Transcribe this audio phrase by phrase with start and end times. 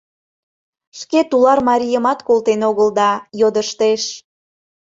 [0.99, 4.03] —Шке тулар марийымат колтен огыл да, йодыштеш...